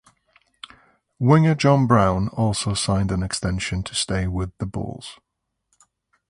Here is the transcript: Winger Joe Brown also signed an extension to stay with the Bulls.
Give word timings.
Winger 1.19 1.53
Joe 1.53 1.85
Brown 1.85 2.27
also 2.29 2.73
signed 2.73 3.11
an 3.11 3.21
extension 3.21 3.83
to 3.83 3.93
stay 3.93 4.25
with 4.25 4.49
the 4.57 4.65
Bulls. 4.65 5.19